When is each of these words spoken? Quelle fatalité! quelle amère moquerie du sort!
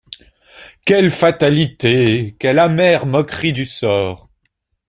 Quelle 0.83 1.11
fatalité! 1.11 2.35
quelle 2.39 2.57
amère 2.57 3.05
moquerie 3.05 3.53
du 3.53 3.67
sort! 3.67 4.31